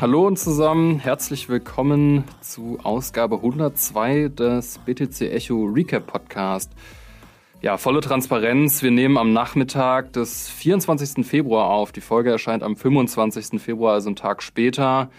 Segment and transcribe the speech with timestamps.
[0.00, 6.70] hallo und zusammen, herzlich willkommen zu Ausgabe 102 des BTC Echo Recap Podcast.
[7.62, 8.82] Ja, volle Transparenz.
[8.82, 11.26] Wir nehmen am Nachmittag des 24.
[11.26, 11.92] Februar auf.
[11.92, 13.60] Die Folge erscheint am 25.
[13.60, 15.10] Februar, also einen Tag später.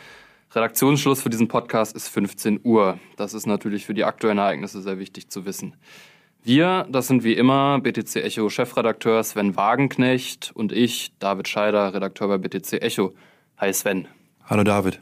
[0.53, 2.99] Redaktionsschluss für diesen Podcast ist 15 Uhr.
[3.15, 5.75] Das ist natürlich für die aktuellen Ereignisse sehr wichtig zu wissen.
[6.43, 12.27] Wir, das sind wie immer BTC Echo Chefredakteur Sven Wagenknecht und ich, David Scheider, Redakteur
[12.27, 13.13] bei BTC Echo.
[13.57, 14.07] Hi Sven.
[14.49, 15.01] Hallo David.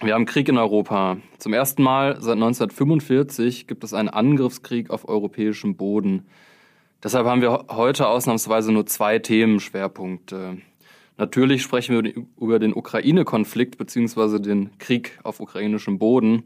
[0.00, 1.18] Wir haben Krieg in Europa.
[1.36, 6.26] Zum ersten Mal seit 1945 gibt es einen Angriffskrieg auf europäischem Boden.
[7.02, 10.62] Deshalb haben wir heute ausnahmsweise nur zwei Themenschwerpunkte.
[11.18, 14.38] Natürlich sprechen wir über den Ukraine-Konflikt bzw.
[14.38, 16.44] den Krieg auf ukrainischem Boden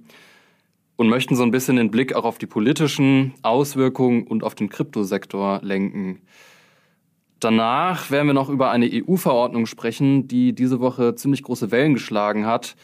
[0.97, 4.71] und möchten so ein bisschen den Blick auch auf die politischen Auswirkungen und auf den
[4.71, 6.21] Kryptosektor lenken.
[7.45, 12.47] Danach werden wir noch über eine EU-Verordnung sprechen, die diese Woche ziemlich große Wellen geschlagen
[12.47, 12.75] hat.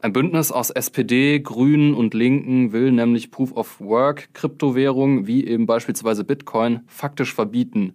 [0.00, 5.66] Ein Bündnis aus SPD, Grünen und Linken will nämlich Proof of Work Kryptowährungen wie eben
[5.66, 7.94] beispielsweise Bitcoin faktisch verbieten.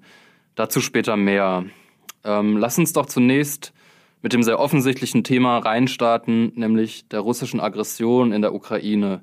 [0.56, 1.66] Dazu später mehr.
[2.24, 3.74] Ähm, lass uns doch zunächst
[4.22, 9.22] mit dem sehr offensichtlichen Thema reinstarten, nämlich der russischen Aggression in der Ukraine.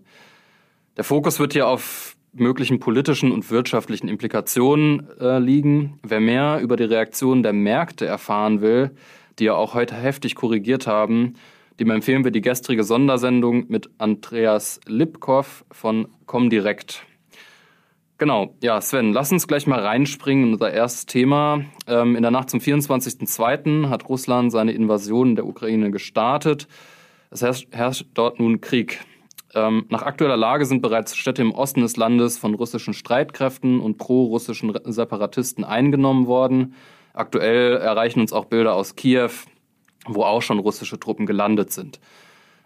[0.98, 5.98] Der Fokus wird hier auf möglichen politischen und wirtschaftlichen Implikationen äh, liegen.
[6.02, 8.91] Wer mehr über die Reaktionen der Märkte erfahren will,
[9.39, 11.34] die ja auch heute heftig korrigiert haben,
[11.80, 17.05] dem empfehlen wir die gestrige Sondersendung mit Andreas Lipkow von Comdirect.
[18.19, 21.64] Genau, ja, Sven, lass uns gleich mal reinspringen in unser erstes Thema.
[21.89, 23.89] Ähm, in der Nacht zum 24.02.
[23.89, 26.69] hat Russland seine Invasion der Ukraine gestartet.
[27.30, 29.00] Es herrscht, herrscht dort nun Krieg.
[29.55, 33.98] Ähm, nach aktueller Lage sind bereits Städte im Osten des Landes von russischen Streitkräften und
[33.98, 36.75] pro-russischen Separatisten eingenommen worden.
[37.12, 39.30] Aktuell erreichen uns auch Bilder aus Kiew,
[40.06, 42.01] wo auch schon russische Truppen gelandet sind.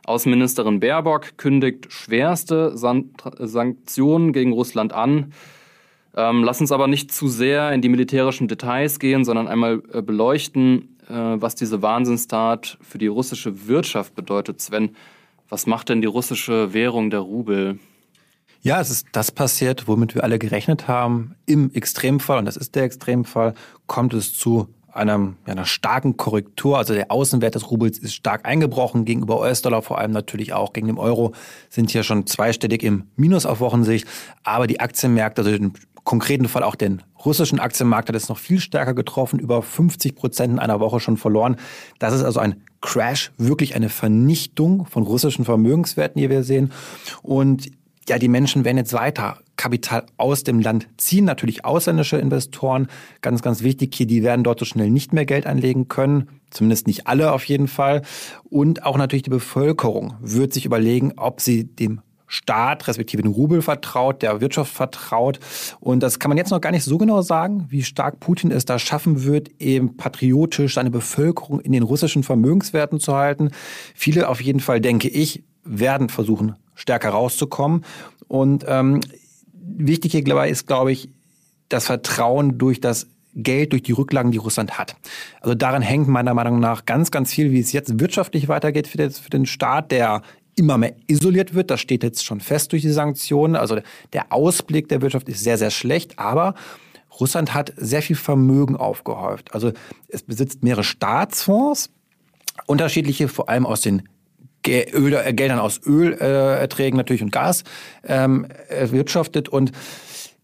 [0.04, 5.32] Außenministerin Baerbock kündigt schwerste San Sanktionen gegen Russland an.
[6.14, 10.03] Ähm, lass uns aber nicht zu sehr in die militärischen Details gehen, sondern einmal äh,
[10.03, 14.60] beleuchten, äh, was diese Wahnsinnstat für die russische Wirtschaft bedeutet.
[14.60, 14.97] Sven,
[15.48, 17.78] was macht denn die russische Währung, der Rubel?
[18.62, 21.36] Ja, es ist das passiert, womit wir alle gerechnet haben.
[21.46, 23.54] Im Extremfall, und das ist der Extremfall,
[23.86, 26.78] kommt es zu einem, ja, einer starken Korrektur.
[26.78, 30.88] Also der Außenwert des Rubels ist stark eingebrochen gegenüber US-Dollar, vor allem natürlich auch gegen
[30.88, 31.32] den Euro,
[31.68, 34.06] sind hier schon zweistellig im Minus auf Wochensicht.
[34.42, 38.60] Aber die Aktienmärkte, also im konkreten Fall auch den russischen Aktienmarkt, hat es noch viel
[38.60, 41.56] stärker getroffen, über 50 Prozent in einer Woche schon verloren.
[41.98, 46.72] Das ist also ein Crash, wirklich eine Vernichtung von russischen Vermögenswerten, die wir sehen.
[47.20, 47.66] Und
[48.08, 52.86] ja, die Menschen werden jetzt weiter Kapital aus dem Land ziehen, natürlich ausländische Investoren.
[53.22, 56.28] Ganz, ganz wichtig hier, die werden dort so schnell nicht mehr Geld anlegen können.
[56.50, 58.02] Zumindest nicht alle auf jeden Fall.
[58.44, 63.62] Und auch natürlich die Bevölkerung wird sich überlegen, ob sie dem Staat, respektive den Rubel
[63.62, 65.38] vertraut, der Wirtschaft vertraut.
[65.81, 68.64] Und das kann man jetzt noch gar nicht so genau sagen, wie stark Putin es
[68.64, 73.50] da schaffen wird, eben patriotisch seine Bevölkerung in den russischen Vermögenswerten zu halten.
[73.94, 77.84] Viele auf jeden Fall, denke ich, werden versuchen, stärker rauszukommen.
[78.28, 79.00] Und ähm,
[79.53, 81.10] wichtig hier dabei ist, glaube ich,
[81.69, 84.97] das Vertrauen durch das Geld durch die Rücklagen, die Russland hat.
[85.41, 89.31] Also daran hängt meiner Meinung nach ganz, ganz viel, wie es jetzt wirtschaftlich weitergeht für
[89.31, 90.22] den Staat, der
[90.56, 91.70] immer mehr isoliert wird.
[91.70, 93.56] Das steht jetzt schon fest durch die Sanktionen.
[93.56, 93.78] Also
[94.12, 96.18] der Ausblick der Wirtschaft ist sehr, sehr schlecht.
[96.18, 96.54] Aber
[97.20, 99.54] Russland hat sehr viel Vermögen aufgehäuft.
[99.54, 99.72] Also
[100.08, 101.90] es besitzt mehrere Staatsfonds,
[102.66, 104.08] unterschiedliche, vor allem aus den
[104.66, 107.62] Öl, äh, Geldern aus Ölerträgen natürlich und Gas
[108.04, 109.48] ähm, erwirtschaftet.
[109.48, 109.72] Und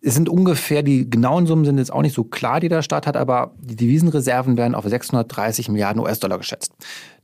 [0.05, 3.07] es sind ungefähr, die genauen Summen sind jetzt auch nicht so klar, die der Staat
[3.07, 6.73] hat, aber die Devisenreserven werden auf 630 Milliarden US-Dollar geschätzt.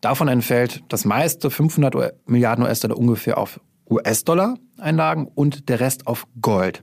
[0.01, 6.83] Davon entfällt das meiste, 500 Milliarden US-Dollar ungefähr auf US-Dollar-Einlagen und der Rest auf Gold.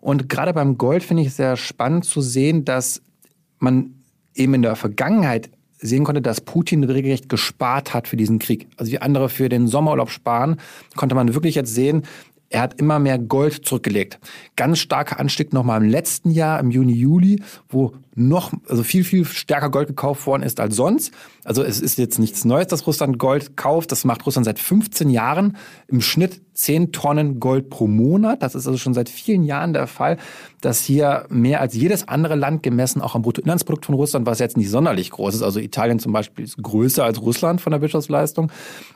[0.00, 3.02] Und gerade beim Gold finde ich sehr spannend zu sehen, dass
[3.58, 3.94] man
[4.34, 8.66] eben in der Vergangenheit sehen konnte, dass Putin regelrecht gespart hat für diesen Krieg.
[8.78, 10.56] Also wie andere für den Sommerurlaub sparen,
[10.96, 12.02] konnte man wirklich jetzt sehen,
[12.48, 14.18] er hat immer mehr Gold zurückgelegt.
[14.54, 19.24] Ganz starker Anstieg nochmal im letzten Jahr, im Juni, Juli, wo noch, also viel, viel
[19.24, 21.12] stärker Gold gekauft worden ist als sonst.
[21.44, 23.92] Also es ist jetzt nichts Neues, dass Russland Gold kauft.
[23.92, 25.56] Das macht Russland seit 15 Jahren
[25.88, 28.42] im Schnitt 10 Tonnen Gold pro Monat.
[28.42, 30.16] Das ist also schon seit vielen Jahren der Fall,
[30.60, 34.56] dass hier mehr als jedes andere Land gemessen, auch am Bruttoinlandsprodukt von Russland, was jetzt
[34.56, 38.50] nicht sonderlich groß ist, also Italien zum Beispiel ist größer als Russland von der Wirtschaftsleistung,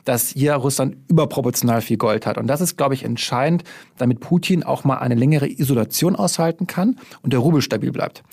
[0.05, 2.37] dass hier Russland überproportional viel Gold hat.
[2.37, 3.63] Und das ist, glaube ich, entscheidend,
[3.97, 8.23] damit Putin auch mal eine längere Isolation aushalten kann und der Rubel stabil bleibt.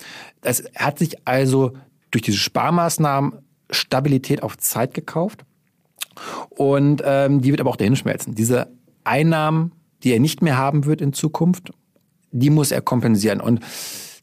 [0.41, 1.73] Es hat sich also
[2.11, 3.33] durch diese Sparmaßnahmen
[3.71, 5.45] Stabilität auf Zeit gekauft.
[6.49, 8.35] Und ähm, die wird aber auch dahin schmelzen.
[8.35, 8.67] Diese
[9.09, 9.73] Einnahmen,
[10.03, 11.71] die er nicht mehr haben wird in Zukunft,
[12.31, 13.41] die muss er kompensieren.
[13.41, 13.59] Und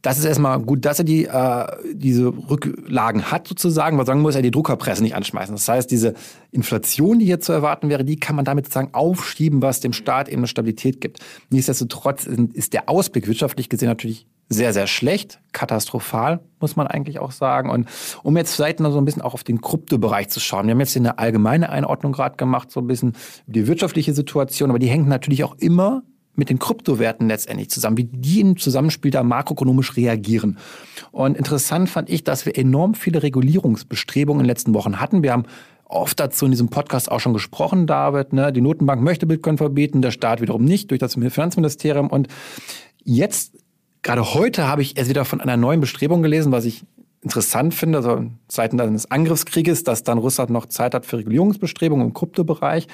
[0.02, 4.36] das ist erstmal gut, dass er die, äh, diese Rücklagen hat sozusagen, weil sagen muss
[4.36, 5.54] er die Druckerpresse nicht anschmeißen.
[5.54, 6.14] Das heißt, diese
[6.52, 10.28] Inflation, die hier zu erwarten wäre, die kann man damit sozusagen aufschieben, was dem Staat
[10.28, 11.18] eben eine Stabilität gibt.
[11.50, 17.32] Nichtsdestotrotz ist der Ausblick wirtschaftlich gesehen natürlich sehr, sehr schlecht, katastrophal, muss man eigentlich auch
[17.32, 17.70] sagen.
[17.70, 17.88] Und
[18.22, 20.66] um jetzt vielleicht noch so ein bisschen auch auf den Kryptobereich zu schauen.
[20.66, 23.14] Wir haben jetzt hier eine allgemeine Einordnung gerade gemacht, so ein bisschen
[23.46, 26.02] die wirtschaftliche Situation, aber die hängt natürlich auch immer
[26.36, 30.58] mit den Kryptowerten letztendlich zusammen, wie die im Zusammenspiel da makroökonomisch reagieren.
[31.10, 35.22] Und interessant fand ich, dass wir enorm viele Regulierungsbestrebungen in den letzten Wochen hatten.
[35.22, 35.44] Wir haben
[35.84, 38.32] oft dazu in diesem Podcast auch schon gesprochen, David.
[38.32, 38.52] Ne?
[38.52, 42.08] Die Notenbank möchte Bitcoin verbieten, der Staat wiederum nicht durch das Finanzministerium.
[42.08, 42.28] Und
[43.02, 43.56] jetzt,
[44.06, 46.84] gerade heute, habe ich erst wieder von einer neuen Bestrebung gelesen, was ich
[47.22, 52.14] interessant finde, also Zeiten eines Angriffskrieges, dass dann Russland noch Zeit hat für Regulierungsbestrebungen im
[52.14, 52.86] Kryptobereich.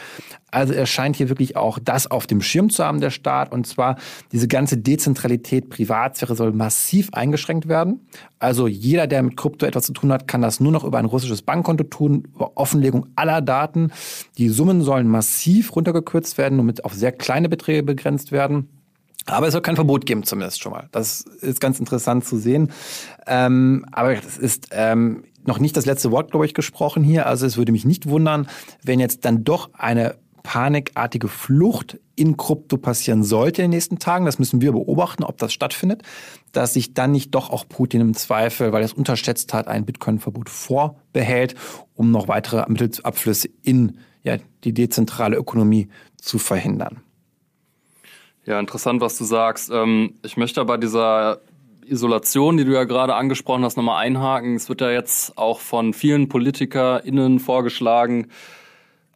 [0.50, 3.52] Also er scheint hier wirklich auch das auf dem Schirm zu haben, der Staat.
[3.52, 3.96] Und zwar
[4.32, 8.08] diese ganze Dezentralität, Privatsphäre soll massiv eingeschränkt werden.
[8.38, 11.04] Also jeder, der mit Krypto etwas zu tun hat, kann das nur noch über ein
[11.04, 13.92] russisches Bankkonto tun, über Offenlegung aller Daten.
[14.38, 18.81] Die Summen sollen massiv runtergekürzt werden und mit auf sehr kleine Beträge begrenzt werden.
[19.26, 20.88] Aber es soll kein Verbot geben, zumindest schon mal.
[20.92, 22.72] Das ist ganz interessant zu sehen.
[23.26, 27.26] Ähm, aber es ist ähm, noch nicht das letzte Wort, glaube ich, gesprochen hier.
[27.26, 28.48] Also es würde mich nicht wundern,
[28.82, 34.26] wenn jetzt dann doch eine panikartige Flucht in Krypto passieren sollte in den nächsten Tagen.
[34.26, 36.02] Das müssen wir beobachten, ob das stattfindet.
[36.52, 39.84] Dass sich dann nicht doch auch Putin im Zweifel, weil er es unterschätzt hat, ein
[39.84, 41.54] Bitcoin-Verbot vorbehält,
[41.94, 47.00] um noch weitere Mittelabflüsse in ja, die dezentrale Ökonomie zu verhindern.
[48.44, 49.70] Ja, interessant, was du sagst.
[49.72, 51.40] Ähm, ich möchte bei dieser
[51.86, 54.56] Isolation, die du ja gerade angesprochen hast, nochmal einhaken.
[54.56, 58.28] Es wird ja jetzt auch von vielen PolitikerInnen vorgeschlagen,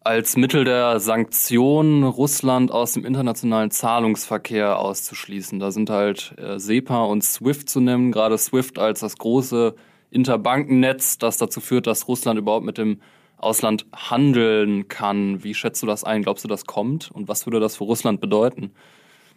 [0.04, 5.58] als Mittel der Sanktionen Russland aus dem internationalen Zahlungsverkehr auszuschließen.
[5.58, 9.74] Da sind halt äh, SEPA und SWIFT zu nennen, gerade SWIFT als das große
[10.10, 13.00] Interbankennetz, das dazu führt, dass Russland überhaupt mit dem
[13.36, 15.42] Ausland handeln kann.
[15.42, 16.22] Wie schätzt du das ein?
[16.22, 17.10] Glaubst du, das kommt?
[17.10, 18.70] Und was würde das für Russland bedeuten?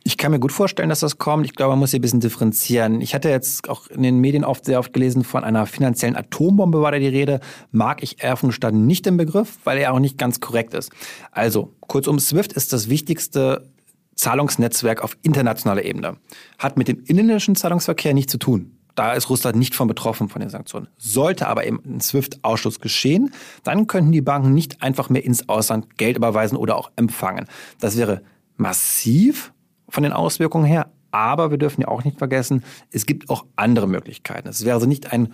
[0.03, 1.45] Ich kann mir gut vorstellen, dass das kommt.
[1.45, 3.01] Ich glaube, man muss hier ein bisschen differenzieren.
[3.01, 6.81] Ich hatte jetzt auch in den Medien oft sehr oft gelesen, von einer finanziellen Atombombe
[6.81, 7.39] war da die Rede.
[7.71, 10.91] Mag ich Erfenstein nicht im Begriff, weil er auch nicht ganz korrekt ist.
[11.31, 13.69] Also, kurzum, SWIFT ist das wichtigste
[14.15, 16.17] Zahlungsnetzwerk auf internationaler Ebene.
[16.57, 18.79] Hat mit dem inländischen Zahlungsverkehr nichts zu tun.
[18.95, 20.89] Da ist Russland nicht von betroffen von den Sanktionen.
[20.97, 25.97] Sollte aber eben ein SWIFT-Ausschluss geschehen, dann könnten die Banken nicht einfach mehr ins Ausland
[25.97, 27.45] Geld überweisen oder auch empfangen.
[27.79, 28.21] Das wäre
[28.57, 29.53] massiv
[29.89, 30.91] von den Auswirkungen her.
[31.11, 34.47] Aber wir dürfen ja auch nicht vergessen, es gibt auch andere Möglichkeiten.
[34.47, 35.33] Es wäre also nicht ein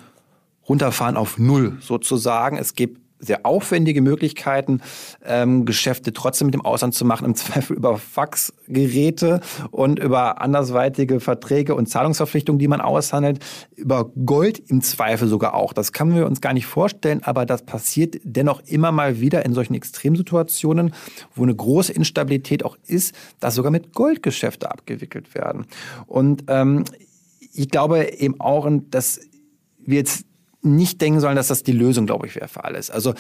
[0.68, 2.58] Runterfahren auf Null sozusagen.
[2.58, 4.82] Es gibt sehr aufwendige Möglichkeiten,
[5.24, 9.42] ähm, Geschäfte trotzdem mit dem Ausland zu machen, im Zweifel über Faxgeräte
[9.72, 13.40] und über andersweitige Verträge und Zahlungsverpflichtungen, die man aushandelt,
[13.76, 15.74] über Gold im Zweifel sogar auch.
[15.74, 19.54] Das können wir uns gar nicht vorstellen, aber das passiert dennoch immer mal wieder in
[19.54, 20.94] solchen Extremsituationen,
[21.36, 25.66] wo eine große Instabilität auch ist, dass sogar mit Goldgeschäfte abgewickelt werden.
[26.08, 26.86] Und ähm,
[27.54, 29.20] ich glaube eben auch, dass
[29.80, 30.26] wir jetzt
[30.66, 32.90] nicht denken sollen, dass das die Lösung, glaube ich, wäre für alles.
[32.90, 33.14] Also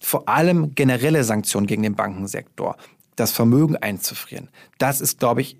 [0.00, 2.76] vor allem generelle Sanktionen gegen den Bankensektor,
[3.14, 4.48] das Vermögen einzufrieren,
[4.78, 5.58] das ist, glaube ich,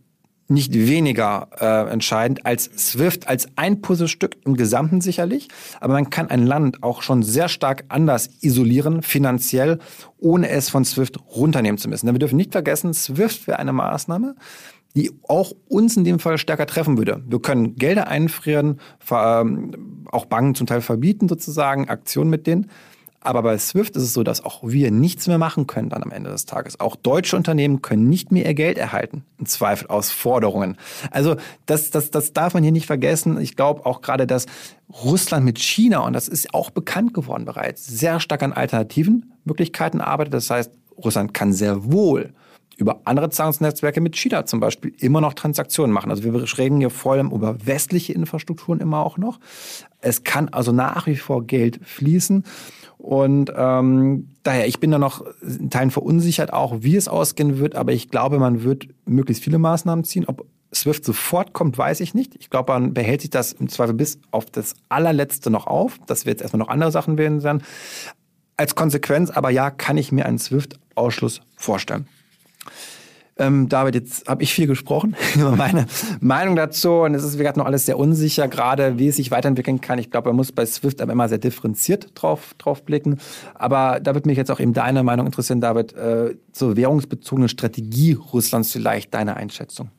[0.48, 5.48] nicht weniger äh, entscheidend als SWIFT, als ein Puzzlestück im Gesamten sicherlich.
[5.80, 9.80] Aber man kann ein Land auch schon sehr stark anders isolieren, finanziell,
[10.18, 12.06] ohne es von SWIFT runternehmen zu müssen.
[12.06, 14.36] Denn wir dürfen nicht vergessen, SWIFT wäre eine Maßnahme,
[14.96, 17.22] die auch uns in dem Fall stärker treffen würde.
[17.28, 22.70] Wir können Gelder einfrieren, ähm, auch Banken zum Teil verbieten sozusagen, Aktionen mit denen.
[23.20, 26.12] Aber bei SWIFT ist es so, dass auch wir nichts mehr machen können dann am
[26.12, 26.78] Ende des Tages.
[26.78, 30.76] Auch deutsche Unternehmen können nicht mehr ihr Geld erhalten, im Zweifel aus Forderungen.
[31.10, 31.34] Also
[31.66, 33.40] das, das, das darf man hier nicht vergessen.
[33.40, 34.46] Ich glaube auch gerade, dass
[35.04, 40.00] Russland mit China, und das ist auch bekannt geworden bereits, sehr stark an alternativen Möglichkeiten
[40.00, 40.32] arbeitet.
[40.32, 42.32] Das heißt, Russland kann sehr wohl
[42.76, 46.10] über andere Zahlungsnetzwerke mit China zum Beispiel immer noch Transaktionen machen.
[46.10, 49.40] Also wir reden hier vor allem über westliche Infrastrukturen immer auch noch.
[50.00, 52.44] Es kann also nach wie vor Geld fließen.
[52.98, 57.74] Und ähm, daher, ich bin da noch in Teilen verunsichert auch, wie es ausgehen wird,
[57.74, 60.24] aber ich glaube, man wird möglichst viele Maßnahmen ziehen.
[60.26, 62.34] Ob SWIFT sofort kommt, weiß ich nicht.
[62.36, 66.26] Ich glaube, man behält sich das im Zweifel bis auf das allerletzte noch auf, dass
[66.26, 67.62] wir jetzt erstmal noch andere Sachen werden werden.
[68.56, 72.06] Als Konsequenz aber ja, kann ich mir einen SWIFT-Ausschluss vorstellen.
[73.38, 75.86] Ähm, David, jetzt habe ich viel gesprochen über meine
[76.20, 79.30] Meinung dazu und es ist, wie gesagt, noch alles sehr unsicher, gerade wie es sich
[79.30, 79.98] weiterentwickeln kann.
[79.98, 83.18] Ich glaube, man muss bei SWIFT aber immer sehr differenziert drauf, drauf blicken.
[83.54, 88.14] Aber da würde mich jetzt auch eben deine Meinung interessieren, David, äh, zur währungsbezogenen Strategie
[88.14, 89.90] Russlands vielleicht deine Einschätzung.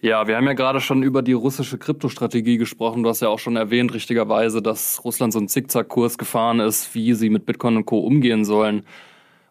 [0.00, 3.02] Ja, wir haben ja gerade schon über die russische Kryptostrategie gesprochen.
[3.02, 7.14] Du hast ja auch schon erwähnt, richtigerweise, dass Russland so einen Zickzackkurs gefahren ist, wie
[7.14, 7.98] sie mit Bitcoin und Co.
[7.98, 8.84] umgehen sollen.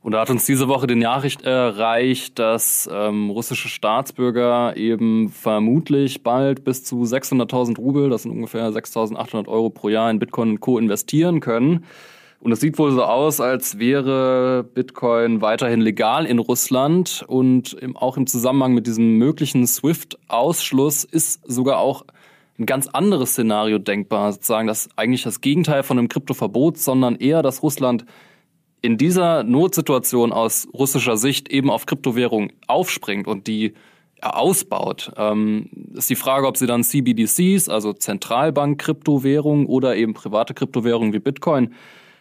[0.01, 6.23] Und da hat uns diese Woche die Nachricht erreicht, dass ähm, russische Staatsbürger eben vermutlich
[6.23, 10.59] bald bis zu 600.000 Rubel, das sind ungefähr 6.800 Euro pro Jahr in Bitcoin und
[10.59, 10.77] Co.
[10.77, 11.83] investieren können.
[12.39, 17.97] Und es sieht wohl so aus, als wäre Bitcoin weiterhin legal in Russland und im,
[17.97, 22.05] auch im Zusammenhang mit diesem möglichen SWIFT-Ausschluss ist sogar auch
[22.59, 27.41] ein ganz anderes Szenario denkbar, sozusagen das eigentlich das Gegenteil von einem Kryptoverbot, sondern eher,
[27.41, 28.05] dass Russland
[28.81, 33.73] in dieser Notsituation aus russischer Sicht eben auf Kryptowährung aufspringt und die
[34.21, 41.13] ausbaut, ähm, ist die Frage, ob sie dann CBDCs, also Zentralbank-Kryptowährungen oder eben private Kryptowährungen
[41.13, 41.73] wie Bitcoin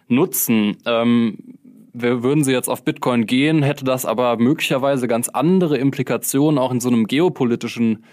[0.09, 0.77] nutzen.
[0.85, 1.39] Ähm,
[1.93, 6.81] würden sie jetzt auf Bitcoin gehen, hätte das aber möglicherweise ganz andere Implikationen auch in
[6.81, 8.05] so einem geopolitischen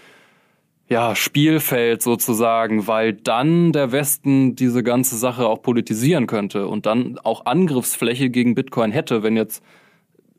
[0.90, 7.18] ja, Spielfeld sozusagen, weil dann der Westen diese ganze Sache auch politisieren könnte und dann
[7.24, 9.64] auch Angriffsfläche gegen Bitcoin hätte, wenn jetzt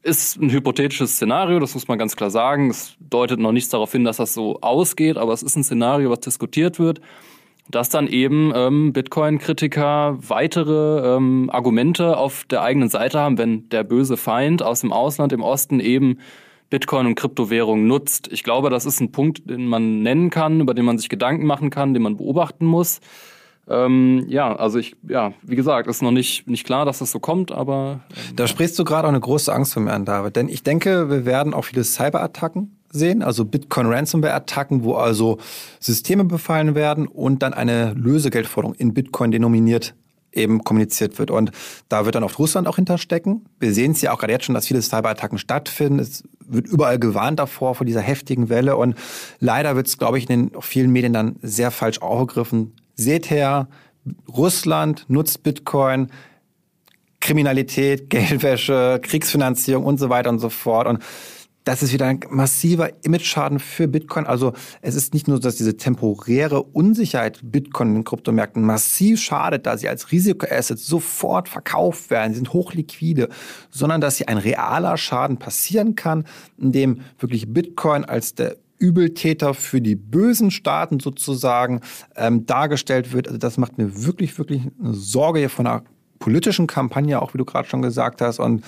[0.03, 2.69] ist ein hypothetisches Szenario, das muss man ganz klar sagen.
[2.69, 6.11] Es deutet noch nichts darauf hin, dass das so ausgeht, aber es ist ein Szenario,
[6.11, 7.01] was diskutiert wird,
[7.71, 13.83] dass dann eben ähm, Bitcoin-Kritiker weitere ähm, Argumente auf der eigenen Seite haben, wenn der
[13.83, 16.19] böse Feind aus dem Ausland im Osten eben
[16.75, 18.27] Bitcoin und Kryptowährungen nutzt.
[18.33, 21.47] Ich glaube, das ist ein Punkt, den man nennen kann, über den man sich Gedanken
[21.47, 22.99] machen kann, den man beobachten muss.
[23.69, 27.21] Ähm, ja, also ich, ja, wie gesagt, ist noch nicht, nicht klar, dass das so
[27.21, 28.01] kommt, aber.
[28.11, 30.35] Ähm, da sprichst du gerade auch eine große Angst von mir an, David.
[30.35, 35.39] Denn ich denke, wir werden auch viele Cyberattacken sehen, also Bitcoin Ransomware-Attacken, wo also
[35.79, 39.95] Systeme befallen werden und dann eine Lösegeldforderung in Bitcoin denominiert
[40.35, 41.31] eben kommuniziert wird.
[41.31, 41.51] Und
[41.89, 43.47] da wird dann oft Russland auch hinterstecken.
[43.61, 45.99] Wir sehen es ja auch gerade jetzt schon, dass viele Cyberattacken stattfinden.
[45.99, 48.77] Es wird überall gewarnt davor, vor dieser heftigen Welle.
[48.77, 48.97] Und
[49.41, 52.75] leider wird es, glaube ich, in den vielen Medien dann sehr falsch aufgegriffen.
[52.95, 53.69] Seht her,
[54.29, 56.09] Russland nutzt Bitcoin,
[57.21, 60.87] Kriminalität, Geldwäsche, Kriegsfinanzierung und so weiter und so fort.
[60.87, 61.03] Und
[61.65, 64.27] das ist wieder ein massiver Image-Schaden für Bitcoin.
[64.27, 64.53] Also
[64.83, 69.79] es ist nicht nur, dass diese temporäre Unsicherheit Bitcoin in den Kryptomärkten massiv schadet, da
[69.79, 73.31] sie als Risikoasset sofort verkauft werden, sie sind hochliquide,
[73.71, 76.25] sondern dass hier ein realer Schaden passieren kann,
[76.59, 81.81] indem wirklich Bitcoin als der Übeltäter für die bösen Staaten sozusagen
[82.17, 83.29] ähm, dargestellt wird.
[83.29, 85.85] Also das macht mir wirklich, wirklich eine Sorge hier von einer
[86.25, 88.39] politischen Kampagne, auch wie du gerade schon gesagt hast.
[88.39, 88.65] Und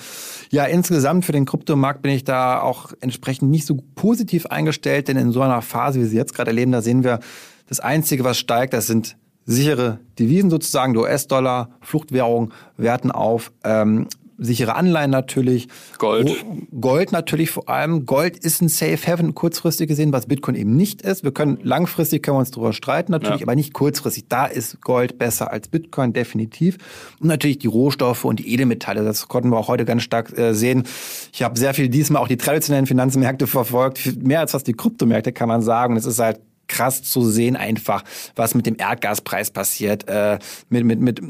[0.51, 5.17] ja, insgesamt für den Kryptomarkt bin ich da auch entsprechend nicht so positiv eingestellt, denn
[5.17, 7.19] in so einer Phase, wie sie jetzt gerade erleben, da sehen wir,
[7.67, 13.51] das Einzige, was steigt, das sind sichere Devisen sozusagen, der US-Dollar, Fluchtwährung werten auf.
[13.63, 15.67] Ähm, sichere Anleihen natürlich.
[15.97, 16.31] Gold.
[16.79, 18.05] Gold natürlich vor allem.
[18.05, 21.23] Gold ist ein Safe Haven kurzfristig gesehen, was Bitcoin eben nicht ist.
[21.23, 23.45] Wir können langfristig können wir uns darüber streiten natürlich, ja.
[23.45, 24.25] aber nicht kurzfristig.
[24.29, 26.77] Da ist Gold besser als Bitcoin definitiv.
[27.19, 29.03] Und natürlich die Rohstoffe und die Edelmetalle.
[29.03, 30.83] Das konnten wir auch heute ganz stark äh, sehen.
[31.33, 34.21] Ich habe sehr viel diesmal auch die traditionellen Finanzmärkte verfolgt.
[34.21, 35.93] Mehr als fast die Kryptomärkte kann man sagen.
[35.93, 38.03] Und es ist halt krass zu sehen einfach,
[38.35, 40.37] was mit dem Erdgaspreis passiert, äh,
[40.69, 41.21] mit, mit, mit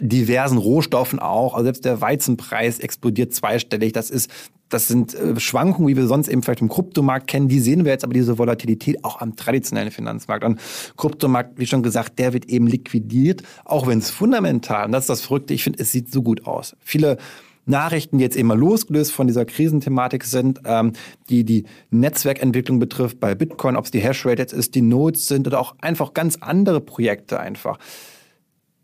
[0.00, 1.54] diversen Rohstoffen auch.
[1.54, 3.92] Also selbst der Weizenpreis explodiert zweistellig.
[3.92, 4.30] Das ist,
[4.68, 7.48] das sind äh, Schwankungen, wie wir sonst eben vielleicht im Kryptomarkt kennen.
[7.48, 10.44] Die sehen wir jetzt aber diese Volatilität auch am traditionellen Finanzmarkt.
[10.44, 10.60] Und
[10.96, 15.10] Kryptomarkt, wie schon gesagt, der wird eben liquidiert, auch wenn es fundamental, und das ist
[15.10, 16.76] das Verrückte, ich finde, es sieht so gut aus.
[16.80, 17.18] Viele
[17.64, 20.92] Nachrichten, die jetzt eben mal losgelöst von dieser Krisenthematik sind, ähm,
[21.28, 25.46] die die Netzwerkentwicklung betrifft bei Bitcoin, ob es die Hashrate jetzt ist, die Nodes sind
[25.46, 27.78] oder auch einfach ganz andere Projekte einfach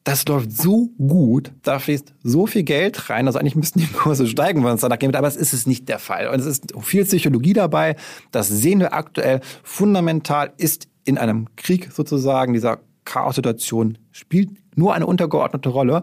[0.09, 4.27] das läuft so gut, da fließt so viel Geld rein, also eigentlich müssten die Kurse
[4.27, 6.29] steigen, wenn es danach geht, aber es ist es nicht der Fall.
[6.29, 7.95] Und es ist viel Psychologie dabei,
[8.31, 9.43] das sehen wir aktuell.
[9.63, 16.03] Fundamental ist in einem Krieg sozusagen dieser Chaos-Situation spielt nur eine untergeordnete Rolle.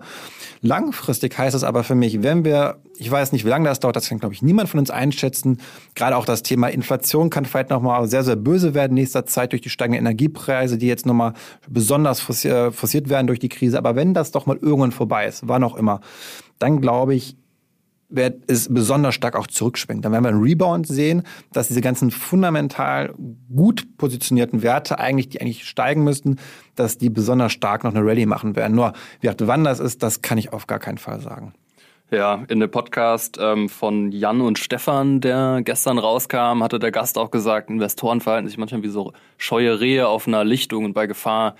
[0.61, 3.95] Langfristig heißt es aber für mich, wenn wir, ich weiß nicht, wie lange das dauert,
[3.95, 5.59] das kann, glaube ich, niemand von uns einschätzen.
[5.95, 9.51] Gerade auch das Thema Inflation kann vielleicht nochmal sehr, sehr böse werden in nächster Zeit
[9.51, 11.33] durch die steigenden Energiepreise, die jetzt nochmal
[11.67, 13.77] besonders forciert werden durch die Krise.
[13.77, 16.01] Aber wenn das doch mal irgendwann vorbei ist, wann auch immer,
[16.59, 17.35] dann glaube ich,
[18.09, 20.05] wird es besonders stark auch zurückschwenkt.
[20.05, 23.13] Dann werden wir einen Rebound sehen, dass diese ganzen fundamental
[23.53, 26.37] gut positionierten Werte eigentlich, die eigentlich steigen müssten,
[26.75, 28.75] dass die besonders stark noch eine Rallye machen werden.
[28.75, 31.53] Nur, wie gesagt, wann das ist, das kann ich auf gar keinen Fall sagen.
[32.11, 37.17] Ja, in dem Podcast ähm, von Jan und Stefan, der gestern rauskam, hatte der Gast
[37.17, 41.07] auch gesagt, Investoren verhalten sich manchmal wie so scheue Rehe auf einer Lichtung und bei
[41.07, 41.55] Gefahr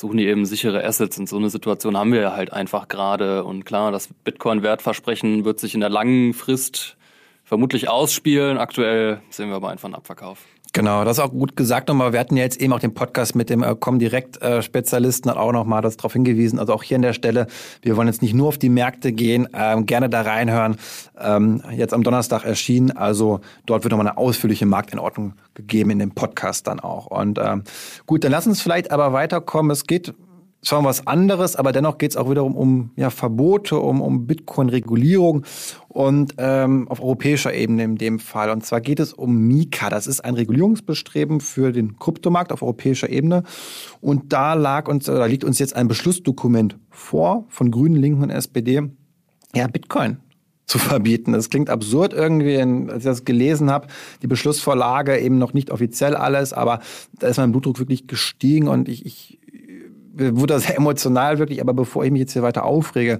[0.00, 1.18] suchen die eben sichere Assets.
[1.18, 3.44] Und so eine Situation haben wir ja halt einfach gerade.
[3.44, 6.96] Und klar, das Bitcoin-Wertversprechen wird sich in der langen Frist
[7.44, 8.58] vermutlich ausspielen.
[8.58, 10.44] Aktuell sehen wir aber einfach einen Abverkauf.
[10.78, 12.12] Genau, das ist auch gut gesagt nochmal.
[12.12, 15.82] Wir hatten ja jetzt eben auch den Podcast mit dem äh, Comdirect-Spezialisten, hat auch nochmal
[15.82, 16.60] das darauf hingewiesen.
[16.60, 17.48] Also auch hier an der Stelle,
[17.82, 20.76] wir wollen jetzt nicht nur auf die Märkte gehen, ähm, gerne da reinhören.
[21.18, 26.12] Ähm, jetzt am Donnerstag erschienen, also dort wird nochmal eine ausführliche Markteinordnung gegeben in dem
[26.12, 27.06] Podcast dann auch.
[27.06, 27.64] Und ähm,
[28.06, 29.72] gut, dann lass uns vielleicht aber weiterkommen.
[29.72, 30.14] Es geht
[30.62, 34.26] zwar um was anderes, aber dennoch geht es auch wiederum um ja, Verbote, um, um
[34.26, 35.44] Bitcoin-Regulierung
[35.88, 38.50] und ähm, auf europäischer Ebene in dem Fall.
[38.50, 39.88] Und zwar geht es um Mika.
[39.88, 43.44] Das ist ein Regulierungsbestreben für den Kryptomarkt auf europäischer Ebene.
[44.00, 48.30] Und da lag uns, da liegt uns jetzt ein Beschlussdokument vor von Grünen, Linken und
[48.30, 48.82] SPD.
[49.54, 50.18] Ja, Bitcoin
[50.66, 51.32] zu verbieten.
[51.32, 53.86] Das klingt absurd irgendwie, als ich das gelesen habe.
[54.22, 56.80] Die Beschlussvorlage eben noch nicht offiziell alles, aber
[57.18, 59.37] da ist mein Blutdruck wirklich gestiegen und ich, ich
[60.18, 63.18] wurde sehr emotional wirklich, aber bevor ich mich jetzt hier weiter aufrege,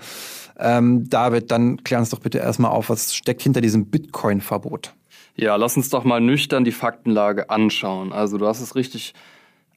[0.59, 4.95] ähm, David, dann klär uns doch bitte erstmal auf, was steckt hinter diesem Bitcoin-Verbot?
[5.37, 8.13] Ja, lass uns doch mal nüchtern die Faktenlage anschauen.
[8.13, 9.15] Also du hast es richtig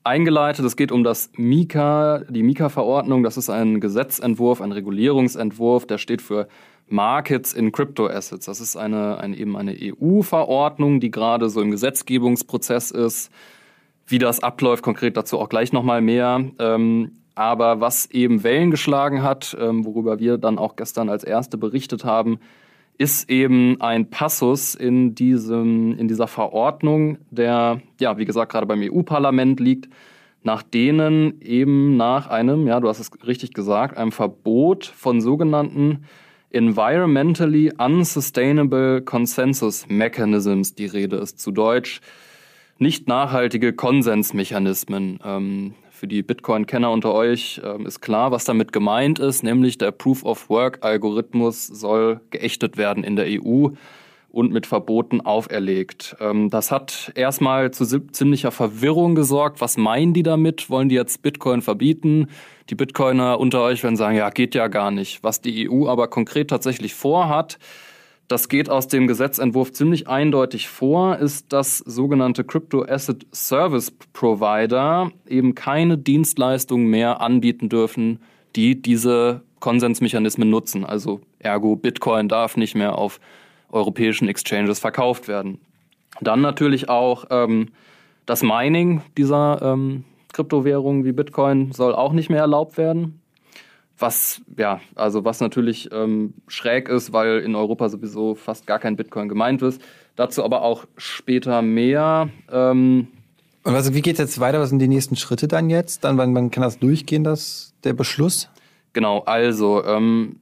[0.04, 0.66] eingeleitet.
[0.66, 3.22] Es geht um das Mika, die Mika-Verordnung.
[3.22, 6.48] Das ist ein Gesetzentwurf, ein Regulierungsentwurf, der steht für
[6.88, 8.48] Markets in Crypto Assets.
[8.48, 13.32] Das ist eine, eine eben eine EU-Verordnung, die gerade so im Gesetzgebungsprozess ist.
[14.12, 16.44] Wie das abläuft, konkret dazu auch gleich nochmal mehr.
[16.60, 21.58] Ähm, aber was eben Wellen geschlagen hat, ähm, worüber wir dann auch gestern als Erste
[21.58, 22.40] berichtet haben,
[22.98, 28.82] ist eben ein Passus in, diesem, in dieser Verordnung, der, ja, wie gesagt, gerade beim
[28.82, 29.88] EU-Parlament liegt,
[30.44, 36.04] nach denen eben nach einem, ja, du hast es richtig gesagt, einem Verbot von sogenannten
[36.50, 41.40] Environmentally Unsustainable Consensus Mechanisms die Rede ist.
[41.40, 42.02] Zu Deutsch
[42.82, 45.20] nicht nachhaltige Konsensmechanismen.
[45.24, 49.92] Ähm, für die Bitcoin-Kenner unter euch ähm, ist klar, was damit gemeint ist, nämlich der
[49.92, 53.70] Proof-of-Work-Algorithmus soll geächtet werden in der EU
[54.32, 56.16] und mit Verboten auferlegt.
[56.20, 59.62] Ähm, das hat erstmal zu ziemlicher Verwirrung gesorgt.
[59.62, 60.70] Was meinen die damit?
[60.70, 62.30] Wollen die jetzt Bitcoin verbieten?
[62.72, 65.24] Die Bitcoiner unter euch werden sagen, ja, geht ja gar nicht.
[65.24, 67.60] Was die EU aber konkret tatsächlich vorhat,
[68.32, 75.12] das geht aus dem Gesetzentwurf ziemlich eindeutig vor, ist, dass sogenannte Crypto Asset Service Provider
[75.28, 78.20] eben keine Dienstleistungen mehr anbieten dürfen,
[78.56, 80.86] die diese Konsensmechanismen nutzen.
[80.86, 83.20] Also ergo Bitcoin darf nicht mehr auf
[83.70, 85.60] europäischen Exchanges verkauft werden.
[86.22, 87.70] Dann natürlich auch ähm,
[88.26, 93.21] das Mining dieser ähm, Kryptowährungen wie Bitcoin soll auch nicht mehr erlaubt werden.
[94.02, 98.96] Was, ja, also was natürlich ähm, schräg ist, weil in Europa sowieso fast gar kein
[98.96, 99.82] Bitcoin gemeint ist.
[100.16, 102.30] Dazu aber auch später mehr.
[102.52, 103.08] Ähm,
[103.64, 104.60] und also wie geht es jetzt weiter?
[104.60, 106.04] Was sind die nächsten Schritte dann jetzt?
[106.04, 108.50] Dann, wann, wann kann das durchgehen, das, der Beschluss?
[108.94, 110.38] Genau, also ähm,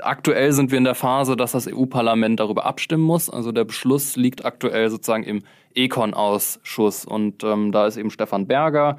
[0.00, 3.28] aktuell sind wir in der Phase, dass das EU-Parlament darüber abstimmen muss.
[3.28, 5.42] Also der Beschluss liegt aktuell sozusagen im
[5.74, 7.04] Econ-Ausschuss.
[7.04, 8.98] Und ähm, da ist eben Stefan Berger,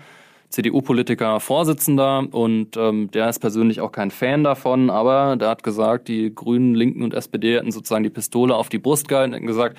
[0.50, 6.08] CDU-Politiker Vorsitzender und ähm, der ist persönlich auch kein Fan davon, aber der hat gesagt,
[6.08, 9.78] die Grünen, Linken und SPD hätten sozusagen die Pistole auf die Brust gehalten, hätten gesagt,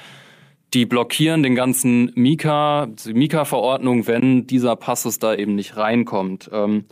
[0.74, 6.50] die blockieren den ganzen Mika, die Mika-Verordnung, wenn dieser Passus da eben nicht reinkommt.
[6.52, 6.84] Ähm,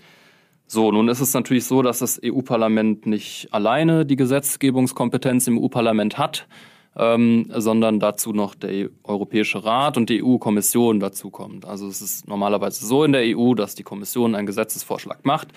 [0.67, 6.17] so, nun ist es natürlich so, dass das EU-Parlament nicht alleine die Gesetzgebungskompetenz im EU-Parlament
[6.17, 6.49] hat
[6.97, 11.67] ähm, sondern dazu noch der Europäische Rat und die EU-Kommission dazu kommt.
[11.67, 15.49] Also es ist normalerweise so in der EU, dass die Kommission einen Gesetzesvorschlag macht,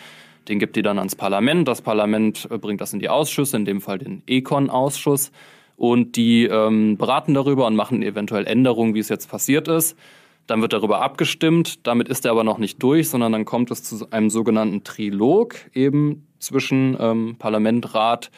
[0.47, 3.65] den gibt die dann ans Parlament, das Parlament äh, bringt das in die Ausschüsse, in
[3.65, 5.31] dem Fall den Econ-Ausschuss
[5.77, 9.97] und die ähm, beraten darüber und machen eventuell Änderungen, wie es jetzt passiert ist.
[10.45, 11.85] Dann wird darüber abgestimmt.
[11.87, 15.55] Damit ist er aber noch nicht durch, sondern dann kommt es zu einem sogenannten Trilog
[15.73, 18.31] eben zwischen ähm, Parlament, Rat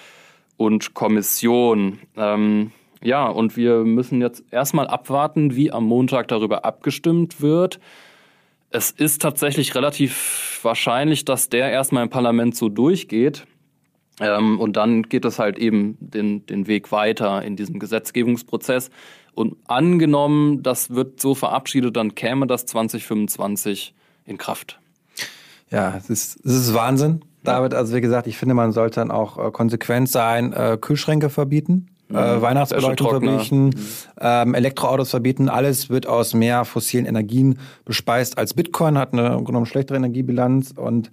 [0.58, 2.00] und Kommission.
[2.18, 2.72] Ähm,
[3.04, 7.80] ja, und wir müssen jetzt erstmal abwarten, wie am Montag darüber abgestimmt wird.
[8.70, 13.46] Es ist tatsächlich relativ wahrscheinlich, dass der erstmal im Parlament so durchgeht.
[14.20, 18.92] Ähm, und dann geht es halt eben den, den Weg weiter in diesem Gesetzgebungsprozess.
[19.34, 24.80] Und angenommen, das wird so verabschiedet, dann käme das 2025 in Kraft.
[25.72, 27.74] Ja, es ist, es ist Wahnsinn, David.
[27.74, 31.88] Also wie gesagt, ich finde, man sollte dann auch äh, konsequent sein, äh, Kühlschränke verbieten
[32.16, 32.42] äh.
[32.42, 33.74] Weihnachtsbeleuchtung verbieten, mhm.
[34.20, 35.50] ähm, Elektroautos verbieten.
[35.50, 40.74] Alles wird aus mehr fossilen Energien bespeist als Bitcoin, hat eine genommen schlechtere Energiebilanz.
[40.76, 41.12] Und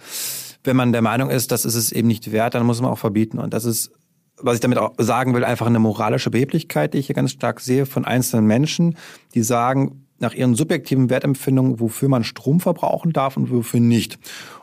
[0.64, 2.98] wenn man der Meinung ist, das ist es eben nicht wert, dann muss man auch
[2.98, 3.38] verbieten.
[3.38, 3.92] Und das ist
[4.40, 7.58] was ich damit auch sagen will, einfach eine moralische Beheblichkeit, die ich hier ganz stark
[7.58, 8.96] sehe von einzelnen Menschen,
[9.34, 14.18] die sagen, nach ihren subjektiven Wertempfindungen, wofür man Strom verbrauchen darf und wofür nicht.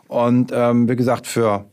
[0.07, 1.65] Und ähm, wie gesagt, für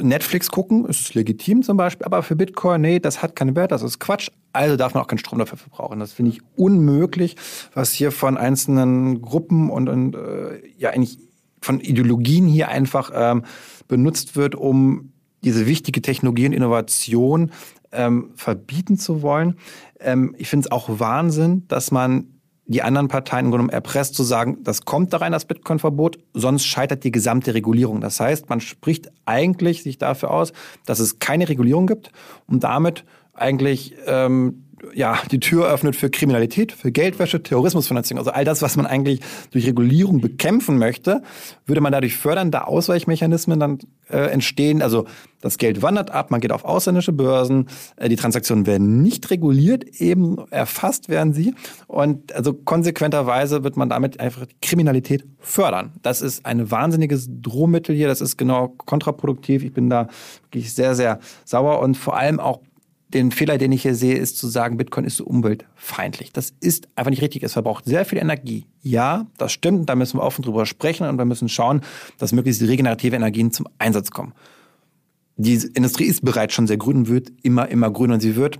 [0.00, 3.82] Netflix gucken, ist legitim zum Beispiel, aber für Bitcoin, nee, das hat keinen Wert, das
[3.82, 4.30] ist Quatsch.
[4.52, 5.98] Also darf man auch keinen Strom dafür verbrauchen.
[5.98, 7.36] Das finde ich unmöglich,
[7.74, 11.18] was hier von einzelnen Gruppen und, und äh, ja eigentlich
[11.60, 13.44] von Ideologien hier einfach ähm,
[13.88, 17.50] benutzt wird, um diese wichtige Technologie und Innovation
[17.92, 19.56] ähm, verbieten zu wollen.
[20.00, 22.33] Ähm, ich finde es auch Wahnsinn, dass man
[22.66, 27.04] die anderen Parteien Grunde erpresst zu sagen, das kommt da rein, das Bitcoin-Verbot, sonst scheitert
[27.04, 28.00] die gesamte Regulierung.
[28.00, 30.52] Das heißt, man spricht eigentlich sich dafür aus,
[30.86, 32.10] dass es keine Regulierung gibt
[32.46, 38.18] und damit eigentlich ähm, ja, die Tür öffnet für Kriminalität, für Geldwäsche, Terrorismusfinanzierung.
[38.18, 39.20] Also all das, was man eigentlich
[39.50, 41.22] durch Regulierung bekämpfen möchte,
[41.66, 44.82] würde man dadurch fördern, da Ausweichmechanismen dann äh, entstehen.
[44.82, 45.06] Also
[45.40, 49.84] das Geld wandert ab, man geht auf ausländische Börsen, äh, die Transaktionen werden nicht reguliert,
[50.00, 51.54] eben erfasst werden sie.
[51.86, 55.92] Und also konsequenterweise wird man damit einfach Kriminalität fördern.
[56.02, 59.64] Das ist ein wahnsinniges Drohmittel hier, das ist genau kontraproduktiv.
[59.64, 60.08] Ich bin da
[60.42, 62.60] wirklich sehr, sehr sauer und vor allem auch
[63.14, 66.32] den Fehler, den ich hier sehe, ist zu sagen, Bitcoin ist so umweltfeindlich.
[66.32, 67.44] Das ist einfach nicht richtig.
[67.44, 68.66] Es verbraucht sehr viel Energie.
[68.82, 69.88] Ja, das stimmt.
[69.88, 71.80] Da müssen wir offen drüber sprechen und wir müssen schauen,
[72.18, 74.34] dass möglichst regenerative Energien zum Einsatz kommen.
[75.36, 78.58] Die Industrie ist bereits schon sehr grün und wird immer, immer grün und sie wird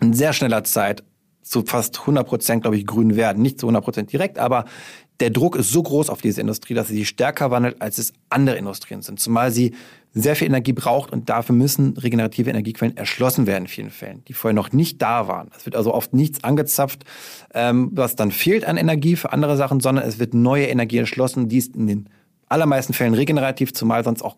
[0.00, 1.04] in sehr schneller Zeit
[1.42, 3.42] zu fast 100 Prozent, glaube ich, grün werden.
[3.42, 4.64] Nicht zu 100 Prozent direkt, aber
[5.20, 8.12] der Druck ist so groß auf diese Industrie, dass sie sich stärker wandelt, als es
[8.30, 9.20] andere Industrien sind.
[9.20, 9.74] Zumal sie
[10.14, 14.34] sehr viel Energie braucht und dafür müssen regenerative Energiequellen erschlossen werden in vielen Fällen, die
[14.34, 15.50] vorher noch nicht da waren.
[15.56, 17.04] Es wird also oft nichts angezapft,
[17.54, 21.48] ähm, was dann fehlt an Energie für andere Sachen, sondern es wird neue Energie erschlossen,
[21.48, 22.08] die ist in den
[22.48, 24.36] allermeisten Fällen regenerativ, zumal sonst auch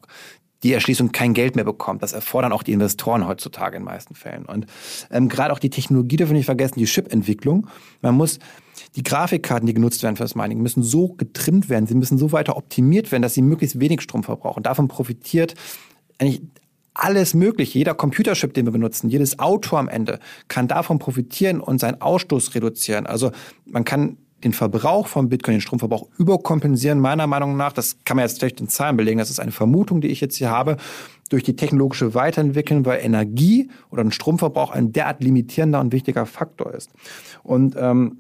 [0.65, 2.03] die Erschließung kein Geld mehr bekommt.
[2.03, 4.47] Das erfordern auch die Investoren heutzutage in den meisten Fällen.
[4.47, 4.67] Und
[5.11, 7.69] ähm, gerade auch die Technologie dürfen wir nicht vergessen, die Chip-Entwicklung.
[8.01, 8.39] Man muss
[8.97, 12.33] die Grafikkarten, die genutzt werden für das Mining, müssen so getrimmt werden, sie müssen so
[12.33, 14.63] weiter optimiert werden, dass sie möglichst wenig Strom verbrauchen.
[14.63, 15.55] Davon profitiert
[16.19, 16.43] eigentlich
[16.95, 17.79] alles mögliche.
[17.79, 22.55] Jeder Computerchip, den wir benutzen, jedes Auto am Ende kann davon profitieren und seinen Ausstoß
[22.55, 23.07] reduzieren.
[23.07, 23.33] Also
[23.67, 27.73] man kann den Verbrauch von Bitcoin, den Stromverbrauch überkompensieren, meiner Meinung nach.
[27.73, 29.19] Das kann man jetzt vielleicht in Zahlen belegen.
[29.19, 30.77] Das ist eine Vermutung, die ich jetzt hier habe,
[31.31, 36.75] durch die technologische Weiterentwicklung, weil Energie oder ein Stromverbrauch ein derart limitierender und wichtiger Faktor
[36.75, 36.91] ist.
[37.43, 38.19] Und ähm,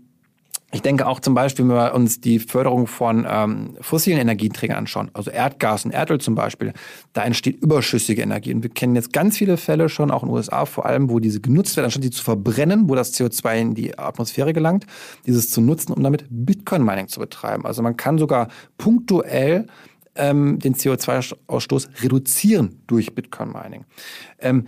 [0.74, 5.08] ich denke auch zum Beispiel, wenn wir uns die Förderung von ähm, fossilen Energieträgern anschauen,
[5.14, 6.72] also Erdgas und Erdöl zum Beispiel,
[7.12, 8.52] da entsteht überschüssige Energie.
[8.52, 11.20] Und wir kennen jetzt ganz viele Fälle schon, auch in den USA vor allem, wo
[11.20, 14.84] diese genutzt wird, anstatt sie zu verbrennen, wo das CO2 in die Atmosphäre gelangt,
[15.26, 17.64] dieses zu nutzen, um damit Bitcoin-Mining zu betreiben.
[17.64, 19.68] Also man kann sogar punktuell
[20.16, 23.84] ähm, den CO2-Ausstoß reduzieren durch Bitcoin-Mining.
[24.40, 24.66] Ähm,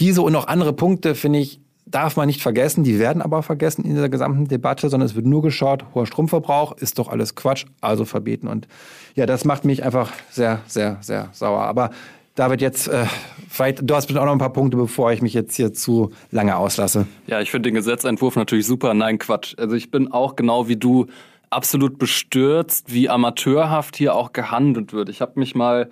[0.00, 1.60] diese und noch andere Punkte finde ich
[1.94, 5.26] darf man nicht vergessen, die werden aber vergessen in dieser gesamten Debatte, sondern es wird
[5.26, 8.48] nur geschaut, hoher Stromverbrauch ist doch alles Quatsch, also verbieten.
[8.48, 8.66] Und
[9.14, 11.62] ja, das macht mich einfach sehr, sehr, sehr sauer.
[11.62, 11.90] Aber
[12.34, 13.06] David, jetzt äh,
[13.48, 16.10] vielleicht, du hast bestimmt auch noch ein paar Punkte, bevor ich mich jetzt hier zu
[16.32, 17.06] lange auslasse.
[17.28, 18.92] Ja, ich finde den Gesetzentwurf natürlich super.
[18.92, 19.54] Nein, Quatsch.
[19.56, 21.06] Also ich bin auch genau wie du
[21.50, 25.08] absolut bestürzt, wie amateurhaft hier auch gehandelt wird.
[25.08, 25.90] Ich habe mich mal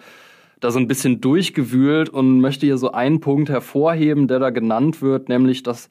[0.62, 5.02] da so ein bisschen durchgewühlt und möchte hier so einen Punkt hervorheben, der da genannt
[5.02, 5.90] wird, nämlich dass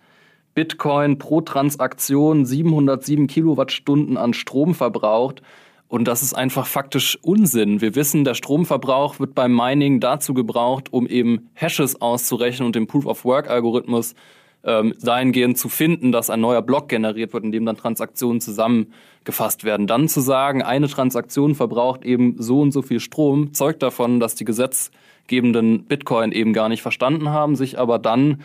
[0.55, 5.41] Bitcoin pro Transaktion 707 Kilowattstunden an Strom verbraucht.
[5.89, 7.81] Und das ist einfach faktisch Unsinn.
[7.81, 12.87] Wir wissen, der Stromverbrauch wird beim Mining dazu gebraucht, um eben Hashes auszurechnen und den
[12.87, 14.15] Proof-of-Work-Algorithmus
[14.63, 19.63] ähm, dahingehend zu finden, dass ein neuer Block generiert wird, in dem dann Transaktionen zusammengefasst
[19.63, 19.87] werden.
[19.87, 24.35] Dann zu sagen, eine Transaktion verbraucht eben so und so viel Strom, zeugt davon, dass
[24.35, 28.41] die gesetzgebenden Bitcoin eben gar nicht verstanden haben, sich aber dann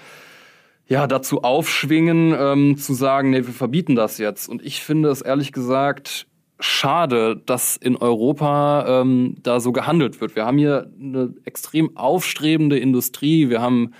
[0.88, 4.48] ja dazu aufschwingen, ähm, zu sagen, nee, wir verbieten das jetzt.
[4.48, 6.26] Und ich finde es ehrlich gesagt
[6.58, 10.36] schade, dass in Europa ähm, da so gehandelt wird.
[10.36, 13.50] Wir haben hier eine extrem aufstrebende Industrie.
[13.50, 13.92] Wir haben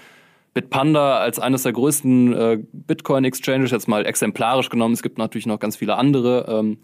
[0.56, 4.94] Bitpanda als eines der größten äh, Bitcoin-Exchanges jetzt mal exemplarisch genommen.
[4.94, 6.46] Es gibt natürlich noch ganz viele andere.
[6.48, 6.78] Ähm,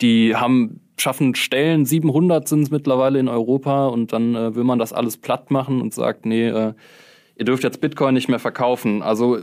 [0.00, 4.80] die haben schaffen Stellen, 700 sind es mittlerweile in Europa und dann äh, will man
[4.80, 6.72] das alles platt machen und sagt, nee, äh,
[7.36, 9.00] ihr dürft jetzt Bitcoin nicht mehr verkaufen.
[9.00, 9.38] Also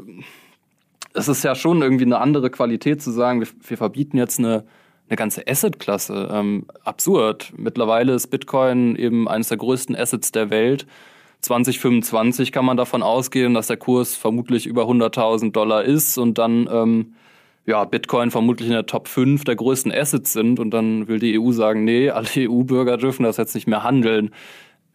[1.14, 4.66] es ist ja schon irgendwie eine andere Qualität zu sagen, wir, wir verbieten jetzt eine,
[5.08, 6.28] eine ganze Asset-Klasse.
[6.30, 7.54] Ähm, absurd.
[7.56, 10.86] Mittlerweile ist Bitcoin eben eines der größten Assets der Welt
[11.42, 16.70] 2025 kann man davon ausgehen, dass der Kurs vermutlich über 100.000 Dollar ist und dann
[16.72, 17.14] ähm,
[17.66, 21.40] ja, Bitcoin vermutlich in der Top 5 der größten Assets sind und dann will die
[21.40, 24.32] EU sagen, nee, alle EU-Bürger dürfen das jetzt nicht mehr handeln.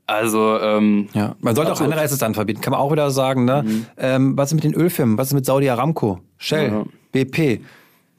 [0.06, 1.34] Also, ähm, ja.
[1.40, 3.44] Man sollte auch Anreize dann verbieten, kann man auch wieder sagen.
[3.44, 3.64] Ne?
[3.66, 3.86] Mhm.
[3.96, 5.18] Ähm, was ist mit den Ölfirmen?
[5.18, 6.84] Was ist mit Saudi Aramco, Shell, ja.
[7.12, 7.60] BP?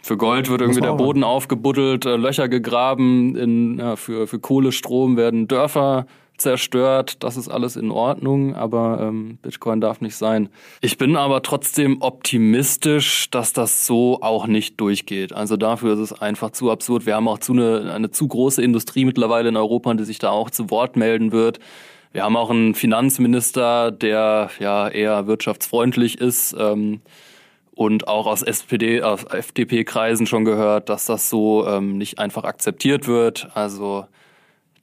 [0.03, 5.17] Für Gold wird irgendwie der Boden aufgebuddelt, äh, Löcher gegraben, in, ja, für, für Kohlestrom
[5.17, 6.05] werden Dörfer
[6.37, 10.49] zerstört, das ist alles in Ordnung, aber ähm, Bitcoin darf nicht sein.
[10.81, 15.33] Ich bin aber trotzdem optimistisch, dass das so auch nicht durchgeht.
[15.33, 17.05] Also dafür ist es einfach zu absurd.
[17.05, 20.29] Wir haben auch zu eine, eine zu große Industrie mittlerweile in Europa, die sich da
[20.29, 21.59] auch zu Wort melden wird.
[22.13, 26.55] Wir haben auch einen Finanzminister, der ja eher wirtschaftsfreundlich ist.
[26.57, 27.01] Ähm,
[27.77, 33.07] und auch aus SPD, aus FDP-Kreisen schon gehört, dass das so ähm, nicht einfach akzeptiert
[33.07, 33.49] wird.
[33.53, 34.07] Also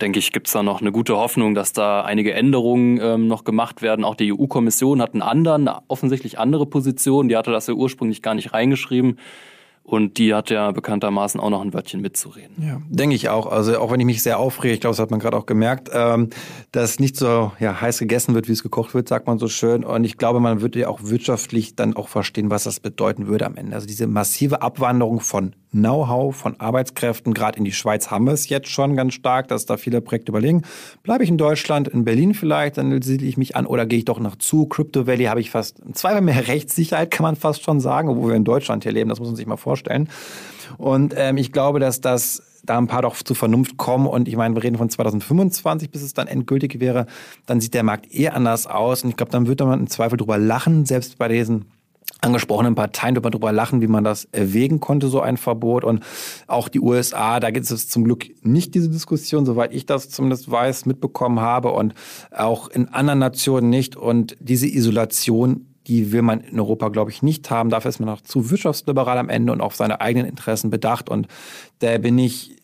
[0.00, 3.44] denke ich, gibt es da noch eine gute Hoffnung, dass da einige Änderungen ähm, noch
[3.44, 4.04] gemacht werden.
[4.04, 7.28] Auch die EU-Kommission hat einen anderen, offensichtlich andere Position.
[7.28, 9.18] Die hatte das ja ursprünglich gar nicht reingeschrieben.
[9.84, 12.56] Und die hat ja bekanntermaßen auch noch ein Wörtchen mitzureden.
[12.58, 13.46] Ja, denke ich auch.
[13.46, 15.90] Also auch wenn ich mich sehr aufrege, ich glaube, das hat man gerade auch gemerkt,
[15.92, 16.30] ähm,
[16.72, 19.84] dass nicht so ja, heiß gegessen wird, wie es gekocht wird, sagt man so schön.
[19.84, 23.44] Und ich glaube, man würde ja auch wirtschaftlich dann auch verstehen, was das bedeuten würde
[23.44, 23.74] am Ende.
[23.74, 27.34] Also diese massive Abwanderung von Know-how von Arbeitskräften.
[27.34, 30.32] Gerade in die Schweiz haben wir es jetzt schon ganz stark, dass da viele Projekte
[30.32, 30.62] überlegen.
[31.02, 34.04] Bleibe ich in Deutschland, in Berlin vielleicht, dann siedle ich mich an oder gehe ich
[34.04, 34.66] doch noch zu.
[34.66, 38.36] Crypto Valley habe ich fast zweimal mehr Rechtssicherheit, kann man fast schon sagen, obwohl wir
[38.36, 39.10] in Deutschland hier leben.
[39.10, 40.08] Das muss man sich mal vorstellen.
[40.78, 44.06] Und ähm, ich glaube, dass das da ein paar doch zur Vernunft kommen.
[44.06, 47.06] Und ich meine, wir reden von 2025, bis es dann endgültig wäre.
[47.46, 49.04] Dann sieht der Markt eher anders aus.
[49.04, 51.66] Und ich glaube, dann wird man im Zweifel drüber lachen, selbst bei diesen
[52.24, 55.84] angesprochenen Parteien darüber lachen, wie man das erwägen konnte, so ein Verbot.
[55.84, 56.02] Und
[56.46, 60.50] auch die USA, da gibt es zum Glück nicht diese Diskussion, soweit ich das zumindest
[60.50, 61.94] weiß, mitbekommen habe und
[62.30, 63.96] auch in anderen Nationen nicht.
[63.96, 67.70] Und diese Isolation, die will man in Europa, glaube ich, nicht haben.
[67.70, 71.08] Dafür ist man noch zu wirtschaftsliberal am Ende und auf seine eigenen Interessen bedacht.
[71.08, 71.28] Und
[71.80, 72.56] da bin ich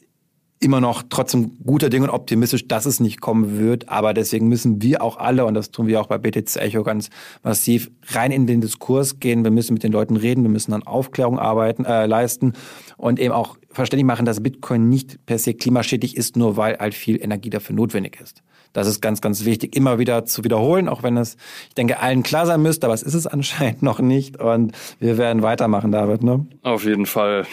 [0.63, 3.89] immer noch trotzdem guter Dinge und optimistisch, dass es nicht kommen wird.
[3.89, 7.09] Aber deswegen müssen wir auch alle, und das tun wir auch bei BTC Echo ganz
[7.43, 9.43] massiv, rein in den Diskurs gehen.
[9.43, 12.53] Wir müssen mit den Leuten reden, wir müssen an Aufklärung arbeiten, äh, leisten
[12.99, 16.93] und eben auch verständlich machen, dass Bitcoin nicht per se klimaschädlich ist, nur weil halt
[16.93, 18.43] viel Energie dafür notwendig ist.
[18.75, 21.37] Das ist ganz, ganz wichtig, immer wieder zu wiederholen, auch wenn es,
[21.69, 24.39] ich denke, allen klar sein müsste, aber es ist es anscheinend noch nicht.
[24.39, 26.23] Und wir werden weitermachen, David.
[26.23, 26.47] Ne?
[26.63, 27.47] Auf jeden Fall.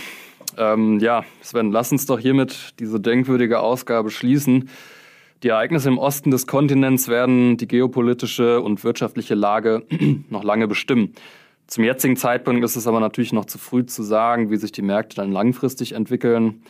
[0.58, 4.70] Ähm, ja, Sven, lass uns doch hiermit diese denkwürdige Ausgabe schließen.
[5.44, 9.84] Die Ereignisse im Osten des Kontinents werden die geopolitische und wirtschaftliche Lage
[10.30, 11.14] noch lange bestimmen.
[11.68, 14.82] Zum jetzigen Zeitpunkt ist es aber natürlich noch zu früh zu sagen, wie sich die
[14.82, 16.64] Märkte dann langfristig entwickeln.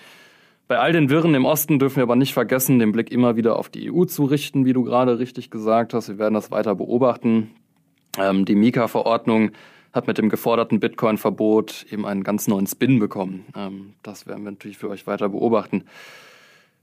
[0.67, 3.57] Bei all den Wirren im Osten dürfen wir aber nicht vergessen, den Blick immer wieder
[3.57, 6.09] auf die EU zu richten, wie du gerade richtig gesagt hast.
[6.09, 7.51] Wir werden das weiter beobachten.
[8.17, 9.51] Ähm, die Mika-Verordnung
[9.97, 13.45] hat mit dem geforderten Bitcoin-Verbot eben einen ganz neuen Spin bekommen.
[13.55, 15.83] Ähm, das werden wir natürlich für euch weiter beobachten.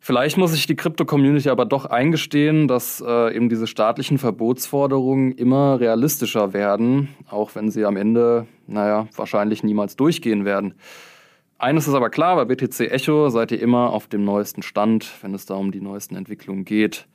[0.00, 5.80] Vielleicht muss sich die Krypto-Community aber doch eingestehen, dass äh, eben diese staatlichen Verbotsforderungen immer
[5.80, 10.74] realistischer werden, auch wenn sie am Ende, naja, wahrscheinlich niemals durchgehen werden.
[11.56, 15.32] Eines ist aber klar, bei BTC Echo seid ihr immer auf dem neuesten Stand, wenn
[15.32, 17.06] es da um die neuesten Entwicklungen geht.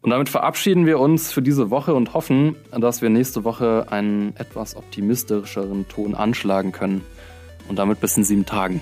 [0.00, 4.34] Und damit verabschieden wir uns für diese Woche und hoffen, dass wir nächste Woche einen
[4.36, 7.02] etwas optimistischeren Ton anschlagen können.
[7.68, 8.80] Und damit bis in sieben Tagen.